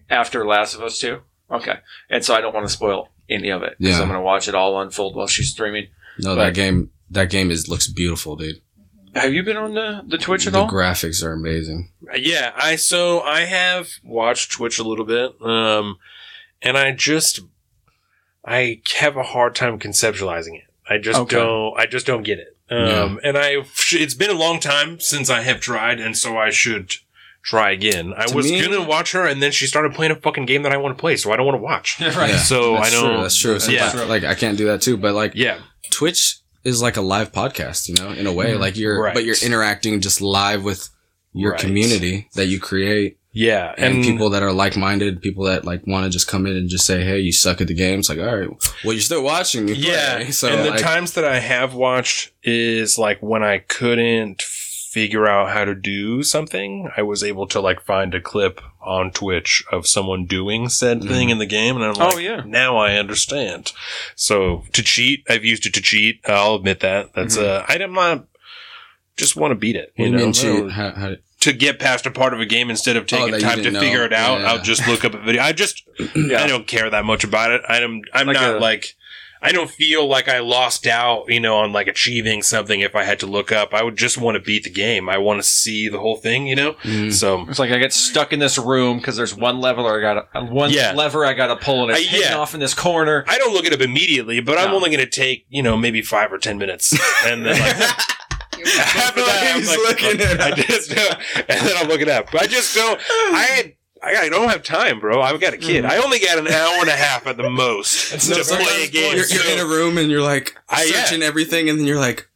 [0.09, 1.19] After after Last of Us 2.
[1.51, 1.79] Okay.
[2.09, 4.03] And so I don't want to spoil any of it because Yeah.
[4.03, 5.89] I'm going to watch it all unfold while she's streaming.
[6.21, 6.91] No, But- that game.
[7.13, 8.61] That game is looks beautiful, dude.
[9.15, 10.67] Have you been on the, the Twitch at the all?
[10.67, 11.91] The graphics are amazing.
[12.17, 15.97] Yeah, I so I have watched Twitch a little bit, um,
[16.63, 17.41] and I just
[18.45, 20.65] I have a hard time conceptualizing it.
[20.89, 21.37] I just Okay.
[21.37, 21.79] don't.
[21.79, 22.57] I just don't get it.
[22.71, 23.57] Um, and I
[23.93, 26.93] it's been a long time since I have tried, and so I should
[27.43, 28.13] try again.
[28.17, 30.63] I To was me- gonna watch her, and then she started playing a fucking game
[30.63, 32.01] that I want to play, so I don't want to watch.
[32.01, 32.31] right.
[32.31, 33.53] Yeah, So that's I know True, that's true.
[33.75, 33.89] Yeah.
[33.89, 35.59] Sometimes, Like I can't do that too, but like Yeah,
[35.91, 38.53] Twitch is like a live podcast, you know, in a way.
[38.53, 38.61] Mhm.
[38.61, 39.15] Like you're, Right.
[39.15, 40.89] but you're interacting just live with
[41.33, 41.61] your Right.
[41.61, 46.03] community that you create yeah, and, people that are like minded, people that like want
[46.05, 48.19] to just come in and just say, "Hey, you suck at the game." It's like,
[48.19, 48.49] all right,
[48.85, 49.75] well, you're still watching me.
[49.75, 50.17] Yeah.
[50.17, 50.31] play.
[50.33, 55.29] So and the like, times that I have watched is like when I couldn't figure
[55.29, 59.63] out how to do something, I was able to like find a clip on Twitch
[59.71, 62.43] of someone doing said thing in the game, and I'm like, Oh, yeah.
[62.47, 63.73] now I understand.
[64.17, 66.21] So to cheat, I've used it to cheat.
[66.27, 67.13] I'll admit that.
[67.15, 68.27] That's uh, I'm not
[69.17, 69.93] just want to beat it.
[69.97, 70.71] You you know, cheat?
[70.71, 73.57] How, how, to get past a part of a game instead of taking Oh, time
[73.59, 74.41] to didn't figure it out.
[74.41, 74.51] Yeah.
[74.53, 75.43] I'll just look up a video.
[75.43, 75.83] I just
[76.17, 76.43] yeah.
[76.43, 77.63] I don't care that much about it.
[77.69, 78.95] I'm I'm Like not a- like
[79.43, 83.05] I don't feel like I lost out, you know, on like achieving something if I
[83.05, 83.73] had to look up.
[83.73, 85.09] I would just want to beat the game.
[85.09, 86.75] I want to see the whole thing, you know.
[86.85, 87.13] Mm.
[87.13, 90.33] So It's like I get stuck in this room because there's one lever I got
[90.35, 90.93] to one Yeah.
[90.93, 92.39] lever I got to pull and it's Uh, hidden yeah.
[92.39, 93.25] off in this corner.
[93.29, 96.03] I don't look it up immediately, but I'm only going to take you know maybe
[96.03, 96.93] five or ten minutes,
[97.27, 97.77] and then like,
[98.59, 101.17] You're after that, I'm He's like, looking it I just don't,
[101.49, 102.31] and then I'll look it up.
[102.31, 103.01] But I just don't.
[103.09, 103.75] I.
[104.03, 105.21] I don't have time, bro.
[105.21, 105.85] I've got a kid.
[105.85, 105.91] Mm.
[105.91, 108.89] I only got an hour and a half at the most No, to play a
[108.89, 109.17] game.
[109.17, 111.05] You're, you're in a room and you're like I- yeah.
[111.05, 112.27] searching everything, and then you're like,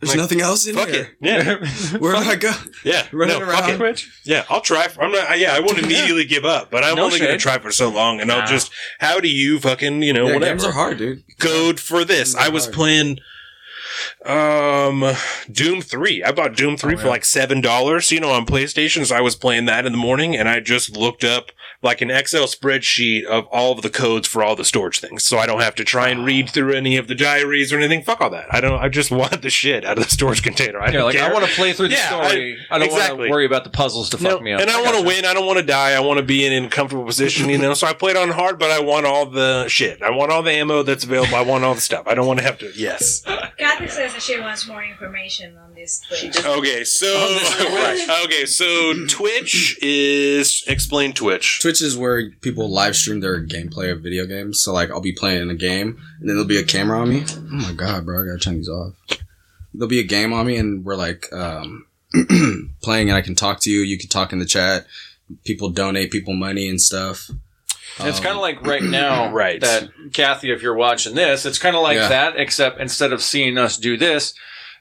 [0.00, 1.16] "There's Like, nothing else in fuck here.
[1.20, 1.64] it.
[1.92, 1.98] Yeah.
[1.98, 2.52] Where do I go?"
[2.84, 3.06] Yeah.
[3.12, 3.78] Running no, around.
[3.78, 4.02] fuck it.
[4.24, 4.88] Yeah, I'll try.
[4.88, 5.38] For, I'm not.
[5.38, 7.88] Yeah, I won't immediately give up, but I'm No only going to try for so
[7.90, 8.38] long, and Nah.
[8.40, 8.72] I'll just.
[8.98, 11.22] How do you fucking you know Yeah, whatever games are hard, dude.
[11.38, 12.34] code for this?
[12.34, 12.74] I was hard.
[12.74, 13.18] playing.
[14.24, 15.14] Um,
[15.50, 16.22] Doom three.
[16.22, 17.08] I bought Doom 3 for yeah.
[17.08, 18.10] like seven dollars.
[18.10, 19.06] You know, on PlayStation.
[19.06, 21.50] So I was playing that in the morning, and I just looked up
[21.84, 25.38] like an Excel spreadsheet of all of the codes for all the storage things, so
[25.38, 28.02] I don't have to try and read through any of the diaries or anything.
[28.02, 28.46] Fuck all that.
[28.52, 28.80] I don't.
[28.80, 30.80] I just want the shit out of the storage container.
[30.80, 31.30] I Yeah, don't like care.
[31.30, 32.58] I want to play through the Yeah, story.
[32.70, 33.24] I, don't want exactly.
[33.28, 34.60] to worry about the puzzles to fuck No, me up.
[34.60, 35.24] And I, want to win.
[35.24, 35.92] I don't want to die.
[35.92, 37.74] I want to be in a comfortable position, you know.
[37.74, 40.02] So I played on hard, but I want all the shit.
[40.02, 41.34] I want all the ammo that's available.
[41.36, 42.06] I want all the stuff.
[42.06, 42.72] I don't want to have to.
[42.74, 43.22] Yes.
[43.58, 46.44] Kathy says that she wants more information on this Twitch.
[46.44, 46.84] Okay.
[46.84, 47.06] So.
[48.24, 48.46] okay.
[48.46, 51.60] So Twitch is explain Twitch.
[51.60, 54.62] Twitch is where people live stream their gameplay of video games.
[54.62, 57.08] So like I'll be playing in a game and then there'll be a camera on
[57.08, 57.24] me.
[57.28, 58.94] Oh my god, bro, I gotta turn these off.
[59.72, 61.86] There'll be a game on me and we're like um
[62.82, 64.86] playing and I can talk to you, you can talk in the chat.
[65.44, 67.30] People donate people money and stuff.
[68.00, 69.60] It's Um, kind of like right now, Right.
[69.60, 72.08] That Kathy, if you're watching this, it's kind of like Yeah.
[72.08, 74.34] that, except instead of seeing us do this,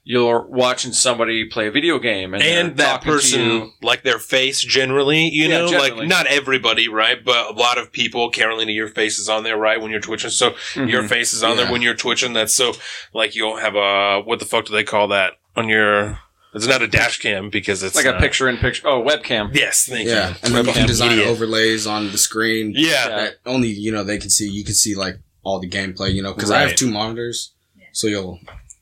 [0.05, 3.71] you're watching somebody play a video game, and, And that talking to person, you.
[3.81, 5.91] like their face, generally, you Yeah, know, generally.
[5.91, 7.23] like not everybody, right?
[7.23, 9.79] But a lot of people, Carolina, your face is on there, right?
[9.79, 11.09] When you're twitching, so your Mhm.
[11.09, 12.33] face is on there when you're twitching.
[12.33, 12.75] That's so
[13.13, 16.19] like you'll have a what the fuck do they call that on your?
[16.55, 18.87] It's not a dash cam because it's like a not- picture in picture.
[18.87, 19.55] Oh, webcam.
[19.55, 20.35] Yes, thank Yeah, you.
[20.43, 21.27] and then you Webcam can design idiot.
[21.29, 23.07] overlays on the screen Yeah, Yeah.
[23.09, 24.49] that only you know they can see.
[24.49, 27.53] You can see like all the gameplay, you know, because I have two monitors,
[27.91, 28.39] so you'll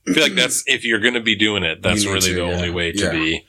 [0.07, 2.41] I feel like that's if you're going to be doing it, that's really to, the
[2.41, 2.53] yeah.
[2.53, 3.11] only way to Yeah.
[3.11, 3.45] be.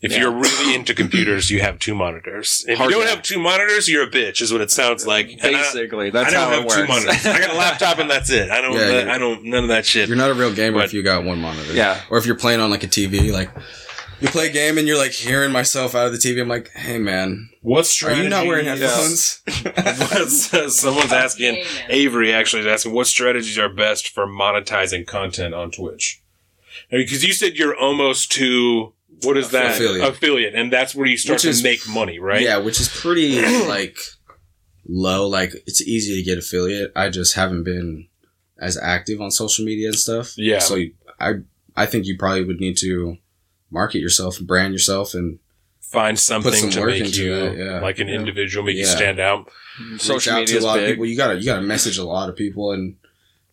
[0.00, 0.18] If Yeah.
[0.22, 2.64] you're really into computers, you have two monitors.
[2.66, 5.38] If Hard you don't have two monitors, you're a bitch, is what it sounds like.
[5.44, 6.88] I- Basically, I, that's don't how have it two works.
[6.88, 7.24] monitors.
[7.26, 8.50] I got a laptop and that's it.
[8.50, 8.72] I don't.
[8.76, 9.14] Yeah.
[9.14, 9.44] I don't.
[9.44, 10.08] None of that shit.
[10.08, 11.72] You're not a real gamer But- if you got one monitor.
[11.72, 12.00] Yeah.
[12.10, 13.48] Or if you're playing on like a TV, like
[14.22, 16.40] you play a game and you're like hearing myself out of the TV.
[16.40, 18.22] I'm like, hey man, What strategy?
[18.22, 18.24] are strategy?
[18.24, 19.42] you not wearing headphones?
[20.12, 21.62] What's- Someone's asking.
[21.88, 26.22] Avery actually is asking what strategies are best for monetizing content on Twitch.
[26.90, 30.08] Because you said you're almost to what is that Affiliate.
[30.08, 32.40] affiliate, and that's where you start Which to is- make money, right?
[32.42, 33.96] Yeah, which is pretty like
[34.88, 35.28] low.
[35.28, 36.92] Like it's easy to get affiliate.
[36.96, 38.08] I just haven't been
[38.58, 40.32] as active on social media and stuff.
[40.36, 40.58] Yeah.
[40.60, 40.78] So
[41.20, 41.34] I
[41.76, 43.16] I think you probably would need to
[43.72, 45.38] market yourself, and brand yourself, and
[45.80, 47.80] Find something some to work make you it, yeah.
[47.80, 48.14] like an Yeah.
[48.14, 49.48] individual, make you stand out.
[49.78, 49.96] Mm-hmm.
[49.98, 50.92] Social reach out media to a is lot of big.
[50.94, 51.04] people.
[51.06, 52.96] You gotta you gotta message a lot of people and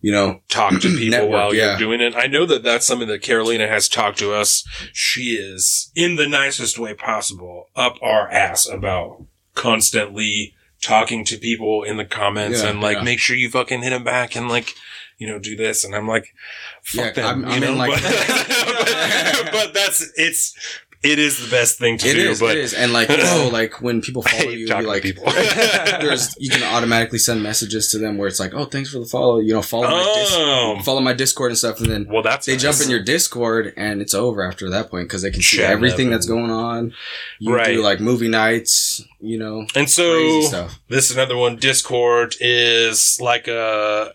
[0.02, 1.72] you know, talk to people Network, while yeah.
[1.72, 2.16] you're doing it.
[2.16, 4.64] I know that that's something that Carolina has talked to us.
[4.94, 11.84] She is in the nicest way possible up our ass about constantly talking to people
[11.84, 13.04] in the comments Yeah, and like yeah.
[13.04, 14.74] make sure you fucking hit them back and like
[15.20, 16.34] you know do this and I'm like
[16.82, 17.72] fuck Yeah, them, I'm- you I'm know?
[17.74, 20.56] in, like- but, but, but that's it's
[21.02, 22.30] it is the best thing to it do.
[22.30, 25.24] is, but it is, and like oh, like when people follow you, you like people.
[25.32, 29.06] there's you can automatically send messages to them where it's like, oh, thanks for the
[29.06, 32.22] follow, you know, follow my oh, dis- follow my Discord and stuff, and then well,
[32.22, 35.42] that's they jump in your Discord and it's over after that point because they can
[35.42, 36.92] see everything up that's going on.
[37.40, 37.68] You Right.
[37.76, 40.80] do like movie nights, you know, and crazy so stuff.
[40.90, 41.56] This is another one.
[41.56, 44.12] Discord is like a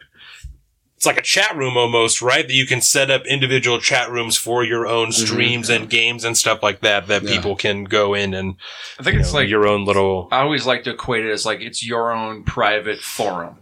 [0.96, 2.46] it's like a chat room almost, right?
[2.46, 5.76] That you can set up individual chat rooms for your own Mhm, streams yeah.
[5.76, 7.09] and games and stuff like that.
[7.09, 7.30] That Yeah.
[7.37, 8.54] people can go in and
[8.98, 10.28] I think it's know, like your own little.
[10.33, 13.57] I always like to equate it as like it's your own private forum,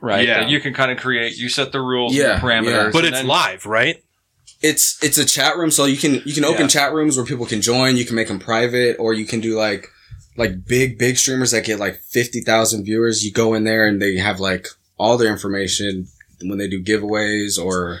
[0.00, 0.26] right?
[0.26, 0.40] Yeah.
[0.40, 1.36] That you can kind of create.
[1.36, 2.90] You set the rules, Yeah, and the parameters, yeah.
[2.92, 4.02] But and it's then- live, right?
[4.62, 6.68] It's it's a chat room, so you can you can open Yeah.
[6.68, 7.96] chat rooms where people can join.
[7.96, 9.88] You can make them private, or you can do like
[10.36, 13.24] like big big streamers that get like fifty thousand viewers.
[13.24, 14.66] You go in there and they have like
[14.98, 16.08] all their information
[16.42, 18.00] when they do giveaways or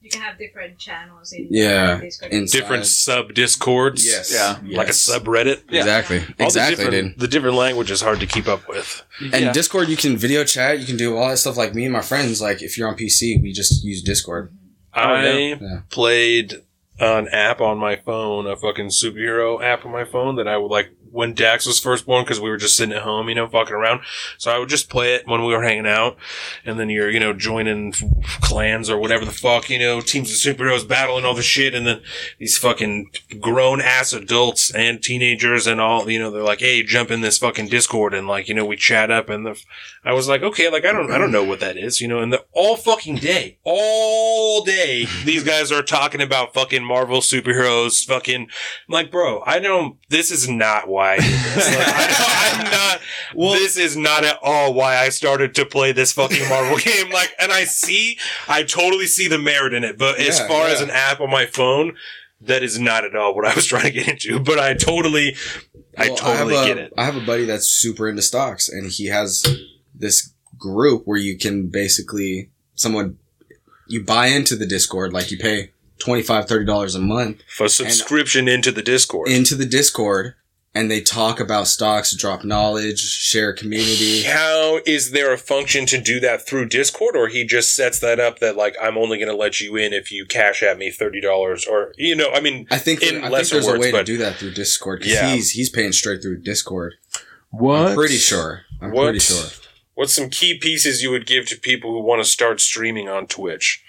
[0.00, 4.04] You can have different channels in Yeah, in- Different sub discords.
[4.04, 4.58] yes, Yeah.
[4.76, 5.62] Like a subreddit.
[5.70, 5.80] Yeah.
[5.80, 9.02] Exactly, All exactly, the different, the different language is hard to keep up with.
[9.20, 9.52] And yeah.
[9.52, 10.80] Discord, you can video chat.
[10.80, 11.56] You can do all that stuff.
[11.56, 12.40] Like me and my friends.
[12.42, 14.52] Like if you're on PC, we just use Discord.
[14.92, 15.80] I oh, Yeah.
[15.90, 16.54] played
[16.98, 20.70] an app on my phone, a fucking superhero app on my phone that I would
[20.70, 23.46] like when Dax was first born because we were just sitting at home, you know,
[23.46, 24.00] fucking around.
[24.38, 26.16] So I would just play it when we were hanging out,
[26.64, 30.30] and then you're, you know, joining f- clans or whatever the fuck, you know, teams
[30.30, 32.00] of superheroes battling all the shit, and then
[32.38, 37.10] these fucking grown ass adults and teenagers and all, you know, they're like, hey, jump
[37.10, 39.62] in this fucking Discord, and like, you know, we chat up, and the,
[40.04, 42.20] I was like, okay, like I don't, I don't know what that is, you know,
[42.20, 48.04] and the all fucking day, all day, these guys are talking about fucking Marvel superheroes,
[48.04, 48.48] fucking, I'm
[48.88, 51.76] like, bro, I don't, this is not why I do this.
[51.76, 53.00] Like, I, am not,
[53.58, 57.10] this is not at all why I started to play this fucking Marvel game.
[57.10, 60.66] Like, and I see, I totally see the merit in it, but as Yeah, far
[60.68, 61.96] as an app on my phone,
[62.40, 65.36] that is not at all what I was trying to get into, but I totally,
[65.96, 66.92] I Well, totally a- get it.
[66.98, 69.44] I have a buddy that's super into stocks, and he has
[69.94, 73.18] this group where you can basically someone
[73.88, 78.72] you buy into the Discord, like you pay 25 $30 a month For subscription into
[78.72, 79.28] the Discord.
[79.28, 80.34] into the Discord,
[80.74, 84.22] and they talk about stocks, drop knowledge, share community.
[84.22, 88.18] How is there a function to do that through Discord, or he just sets that
[88.18, 90.90] up that like I'm only going to let you in if you cash at me
[90.90, 93.78] thirty dollars, or you know, I mean, I think, In I think there's words, a
[93.80, 95.34] way but- to do that through Discord because Yeah.
[95.34, 96.94] he's he's paying straight through Discord.
[97.50, 97.88] what?
[97.90, 98.62] I'm pretty sure.
[98.80, 99.04] I'm What?
[99.04, 99.44] pretty sure.
[99.94, 103.26] What's some key pieces you would give to people who want to start streaming on
[103.26, 103.84] Twitch?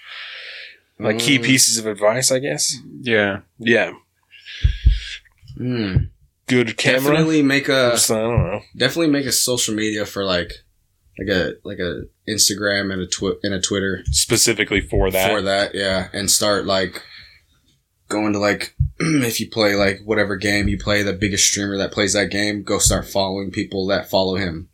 [1.00, 1.44] Like key Mm.
[1.44, 2.76] pieces of advice, I guess.
[3.00, 3.40] yeah.
[3.58, 3.94] Yeah,
[5.56, 5.96] Hmm.
[6.54, 7.12] Good camera.
[7.12, 8.60] Definitely make a Just, I don't know.
[8.76, 10.52] definitely make a social media for like
[11.18, 15.30] like a like a Instagram and a twi- and a Twitter Specifically for that.
[15.30, 17.02] for that, yeah, and start like
[18.08, 21.92] going to like if you play like whatever game you play, the biggest streamer that
[21.92, 24.68] plays that game, go start following people that follow him,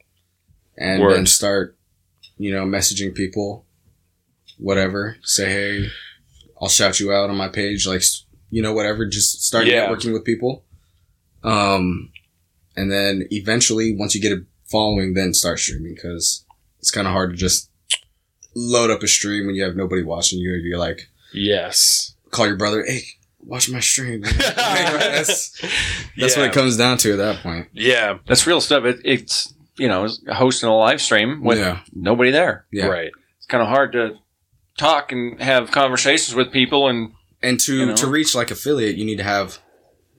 [0.78, 1.14] and Word.
[1.14, 1.76] then start
[2.38, 3.66] you know messaging people,
[4.58, 5.16] whatever.
[5.22, 5.86] Say hey,
[6.60, 8.02] I'll shout you out on my page, like
[8.50, 9.06] you know whatever.
[9.06, 9.86] Just start Yeah.
[9.88, 10.64] networking with people,
[11.42, 12.10] um,
[12.76, 16.44] and then eventually once you get a following, then start streaming because
[16.78, 17.70] it's kind of hard to just
[18.54, 20.52] load up a stream when you have nobody watching you.
[20.54, 22.14] You're like Yes.
[22.30, 23.02] call your brother, hey,
[23.40, 24.20] watch my stream.
[24.20, 26.42] man." that's that's yeah.
[26.42, 27.68] what it comes down to at that point.
[27.72, 28.18] Yeah.
[28.26, 28.84] That's real stuff.
[28.84, 32.66] It, it's you know hosting a live stream with yeah, nobody there.
[32.72, 32.86] yeah.
[32.86, 33.10] Right.
[33.38, 34.18] It's kind of hard to
[34.78, 37.96] talk and have conversations with people and And to You know?
[37.96, 39.58] to reach like affiliate, you need to have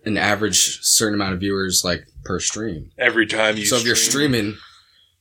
[0.06, 2.92] an average certain amount of viewers like per stream.
[2.98, 4.58] Every time you so if you're stream, streaming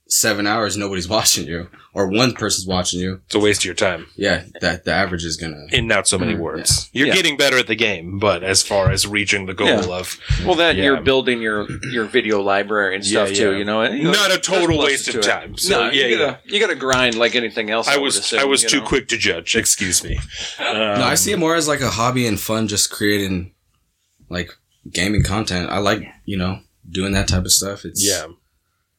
[0.09, 3.21] seven hours, nobody's watching you, or one person's watching you.
[3.27, 4.07] it's a waste of your time.
[4.17, 5.67] Yeah, that the average is gonna.
[5.71, 6.89] in not so many Mm, words.
[6.93, 7.15] You're Yeah.
[7.15, 9.85] getting better at the game, but as far as reaching the goal Yeah.
[9.99, 10.85] of well that Yeah.
[10.85, 13.53] you're building your your video library and stuff Yeah, too.
[13.53, 13.59] yeah.
[13.59, 15.23] You know, And, you know, not a there's total pluses waste of to it.
[15.23, 15.57] time.
[15.57, 16.19] So no, yeah, you yeah.
[16.19, 17.87] gotta you gotta grind like anything else.
[17.87, 18.87] I would was assume, I was you too know?
[18.87, 19.55] quick to judge.
[19.55, 20.19] Excuse me.
[20.59, 23.53] Um, no, I see it more as like a hobby and fun, just creating
[24.29, 24.51] like
[24.91, 25.71] gaming content.
[25.71, 27.85] I like you know doing that type of stuff.
[27.85, 28.27] It's Yeah,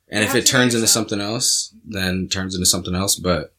[0.09, 1.19] And if it turns into something.
[1.19, 3.15] something else, then it turns into something else.
[3.15, 3.53] But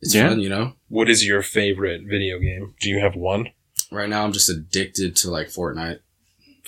[0.00, 0.28] it's Yeah.
[0.30, 0.74] fun, you know.
[0.88, 2.74] what is your favorite video game?
[2.80, 3.48] Do you have one?
[3.90, 6.00] Right now, I'm just addicted to like Fortnite.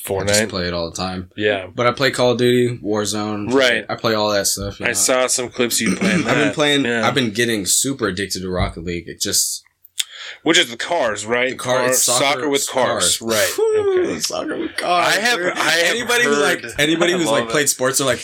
[0.03, 0.23] Fortnite.
[0.23, 0.49] I just Fortnite.
[0.51, 1.31] play it all the time.
[1.37, 1.67] Yeah.
[1.75, 3.53] But I play Call of Duty, Warzone.
[3.53, 3.85] Right.
[3.89, 4.79] I play all that stuff.
[4.79, 6.21] you I saw some clips you playing.
[6.27, 6.85] I've been playing.
[6.85, 7.07] Yeah.
[7.09, 9.09] I've been getting super addicted to Rocket League.
[9.09, 9.64] It just
[10.43, 11.51] Which is the cars, right?
[11.51, 13.53] the car, Car- it's soccer, with cars, right?
[13.59, 14.19] Okay.
[14.21, 15.17] Soccer with cars.
[15.17, 17.51] I have- I have anybody who like anybody who's like it.
[17.51, 18.21] played sports are like,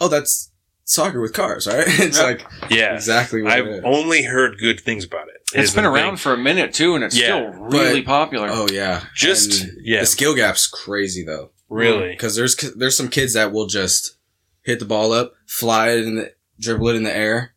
[0.00, 0.50] oh, that's
[0.84, 1.84] soccer with cars, right?
[1.86, 2.26] It's Yep.
[2.26, 3.80] like Yeah, exactly what I've it is.
[3.84, 5.36] only heard good things about it.
[5.54, 6.16] It's been around thing.
[6.18, 8.48] for a minute too, and it's Yeah, still really but- popular.
[8.50, 10.00] Oh yeah, Just- And yeah.
[10.00, 12.10] The skill gap's crazy though, really.
[12.10, 14.16] because there's there's some kids that will just
[14.62, 17.54] hit the ball up, fly it in the dribble it in the air,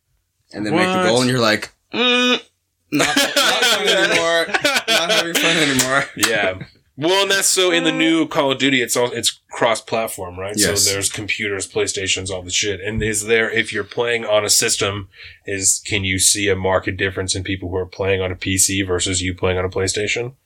[0.52, 1.02] and then make What?
[1.02, 2.42] the goal, and you're like, mm,
[2.92, 3.16] not, not
[3.64, 4.46] fun anymore.
[4.88, 6.04] Not having fun anymore.
[6.16, 6.58] yeah.
[6.98, 10.54] Well, and that's so in the new Call of Duty, it's all it's cross-platform, right?
[10.56, 10.84] Yes.
[10.84, 12.80] So there's computers, PlayStations, all the shit.
[12.80, 15.10] And is there if you're playing on a system,
[15.44, 18.86] is can you see a marked difference in people who are playing on a PC
[18.86, 20.36] versus you playing on a PlayStation?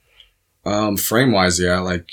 [0.64, 2.10] Um, frame wise, yeah, like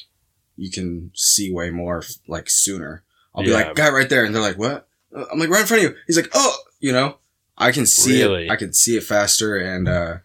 [0.55, 3.03] you can see way more like sooner.
[3.33, 3.55] I'll be Yeah.
[3.55, 4.87] like, guy right there, and they're like, what?
[5.15, 5.97] Uh, I'm like, right in front of you.
[6.05, 7.17] He's like, oh, you know,
[7.57, 8.45] I can see Really?
[8.45, 8.51] it.
[8.51, 10.17] I can see it faster, and uh,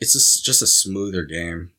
[0.00, 1.72] it's just just a smoother game.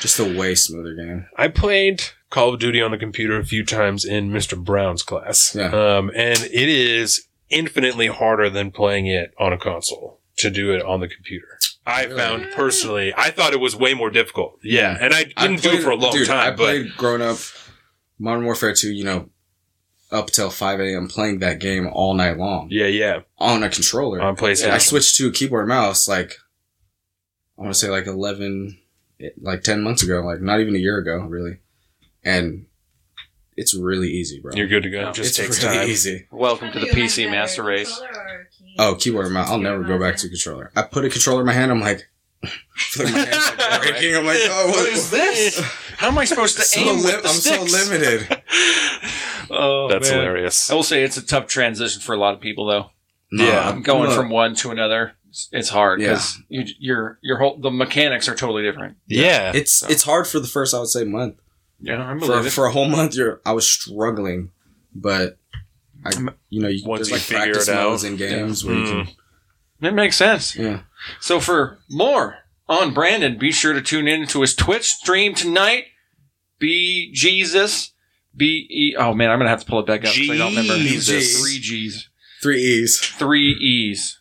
[0.00, 1.26] Just a way smoother game.
[1.36, 4.62] I played Call of Duty on the computer a few times in Mr.
[4.62, 5.54] Brown's class.
[5.54, 5.66] Yeah.
[5.68, 10.82] Um, and it is infinitely harder than playing it on a console to do it
[10.82, 11.46] on the computer.
[11.86, 12.16] I Really?
[12.16, 14.58] found personally, I thought it was way more difficult.
[14.64, 14.96] Yeah.
[15.00, 17.22] And I I didn't do it for a long dude, I time, but played growing
[17.22, 17.38] up
[18.18, 19.28] Modern Warfare 2, you know,
[20.14, 21.08] up till 5 a.m.
[21.08, 23.20] playing that game all night long yeah, yeah.
[23.38, 24.22] on a controller.
[24.22, 24.70] On PlayStation.
[24.70, 26.34] I switched to keyboard and mouse like
[27.58, 28.78] I want to say like 11
[29.40, 31.58] like 10 months ago, like not even a year ago really.
[32.24, 32.66] And
[33.56, 34.52] it's really easy, bro.
[34.54, 35.00] You're good to go.
[35.00, 35.08] Yeah.
[35.10, 35.88] It just it's takes really time.
[35.88, 36.26] easy.
[36.30, 38.00] Welcome to the PC Master Race.
[38.78, 39.50] Oh, keyboard and mouse.
[39.50, 40.72] I'll never go back to controller.
[40.74, 42.08] I put a controller in my hand, I'm like
[42.44, 44.16] I feel like my hands like breaking.
[44.16, 45.58] I'm like, oh, what is this?
[45.96, 48.42] How am I supposed to So aim li- with the I'm so limited.
[49.56, 50.18] Oh, That's man.
[50.20, 50.70] hilarious.
[50.70, 52.90] I will say it's a tough transition for a lot of people, though.
[53.32, 53.68] Yeah.
[53.70, 56.08] Um, going look, from one to another, it's- it's hard Yeah.
[56.10, 58.96] because you, your your whole the mechanics are totally different.
[59.06, 59.50] Yeah.
[59.54, 61.36] it's it's hard for the first I would say month.
[61.80, 62.50] Yeah, I For it.
[62.50, 64.50] for a whole month, you're I was struggling,
[64.94, 65.38] but
[66.04, 66.10] I
[66.50, 67.90] you know you, Once there's you like practice it out.
[67.90, 69.08] modes in games where you can
[69.88, 70.54] It makes sense.
[70.54, 70.82] yeah.
[71.20, 72.36] So for more
[72.68, 75.86] on Brandon, be sure to tune in to his Twitch stream tonight.
[76.60, 77.90] Be Jesus.
[78.36, 78.96] Be E.
[78.98, 80.12] Oh man, I'm gonna have to pull it back up.
[80.12, 80.74] 'cause I don't remember.
[80.76, 81.40] Jesus.
[81.40, 82.08] Three G's.
[82.42, 82.98] Three E's.
[82.98, 84.20] Three E's.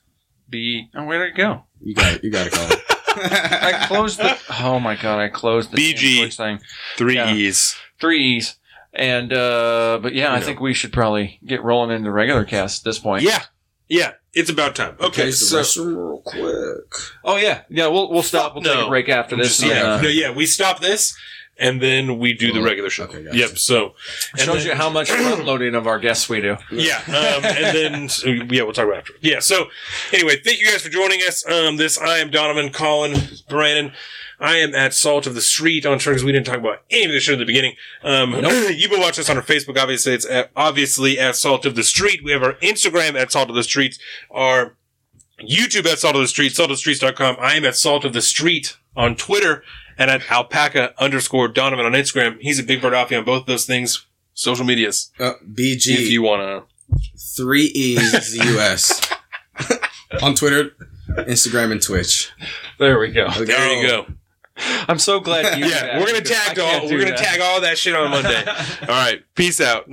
[0.49, 0.89] B.
[0.95, 1.63] Oh, where did it go?
[1.81, 2.23] You got it.
[2.23, 2.79] You got to call it.
[3.15, 4.37] I closed the.
[4.61, 6.19] Oh my god, I closed the damn BG.
[6.19, 6.59] Twitch thing.
[6.97, 7.33] Three Yeah.
[7.33, 7.75] E's.
[7.99, 8.55] Three E's.
[8.93, 10.39] And uh but yeah, I Yeah.
[10.41, 13.23] think we should probably get rolling into regular cast at this point.
[13.23, 13.41] Yeah.
[13.89, 14.11] Yeah.
[14.33, 14.95] It's about time.
[14.99, 15.25] Okay.
[15.27, 16.93] Use the So, restroom real quick.
[17.23, 17.87] Oh yeah, yeah.
[17.87, 18.53] We'll we'll stop.
[18.55, 18.85] We'll take No.
[18.85, 19.61] a break after this.
[19.63, 19.71] yeah.
[19.77, 20.31] and, uh, no, yeah.
[20.31, 21.15] We stop this
[21.57, 23.03] and then we do the Oh, regular show.
[23.05, 23.37] okay, gotcha.
[23.37, 23.57] Yep.
[23.57, 23.93] So,
[24.35, 26.57] It shows then- you how much front loading of our guests we do.
[26.71, 29.13] Yeah, um, and then so, yeah, we'll talk about it after.
[29.21, 29.39] Yeah.
[29.39, 29.67] So
[30.11, 31.45] anyway, thank you guys for joining us.
[31.47, 33.15] Um, this I am Donovan, Colin,
[33.49, 33.93] Brandon.
[34.39, 36.21] I am at Salt of the Street on Turks.
[36.23, 37.75] We didn't talk about any of this shit at the beginning.
[38.03, 39.77] Um, you've been watching us on our Facebook.
[39.79, 42.21] Obviously, it's at, obviously at Salt of the Street.
[42.25, 43.97] We have our Instagram at Salt of the Street.
[44.31, 44.75] Our
[45.41, 47.37] YouTube at Salt of the Street, salt of the saltofthestreets.com.
[47.39, 49.63] I am at Salt of the Street on Twitter
[49.97, 52.37] and at alpaca underscore Donovan on Instagram.
[52.41, 54.05] He's a big bird Bardafi on both of those things.
[54.33, 55.11] Social medias.
[55.19, 55.87] Uh, BG.
[55.87, 56.63] If you want to.
[57.35, 59.01] Three E's US.
[60.21, 60.75] On Twitter,
[61.09, 62.31] Instagram, and Twitch.
[62.79, 63.25] There we go.
[63.25, 64.05] Let's There you go.
[64.87, 65.65] I'm so glad you.
[65.69, 68.43] Yeah, we're gonna tag all, we're gonna tag all that shit on Monday.
[68.81, 69.87] all right, peace out.